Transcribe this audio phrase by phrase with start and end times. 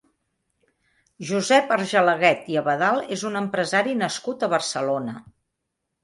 [1.31, 5.15] Josep Argelaguet i Abadal és un empresari nascut a Barcelona.